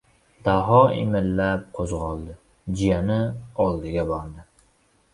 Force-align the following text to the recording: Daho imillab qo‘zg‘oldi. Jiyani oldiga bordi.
Daho 0.45 0.79
imillab 1.01 1.61
qo‘zg‘oldi. 1.77 2.35
Jiyani 2.83 3.23
oldiga 3.69 4.11
bordi. 4.15 4.51